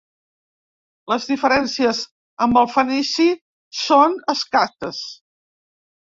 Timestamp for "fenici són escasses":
2.75-5.03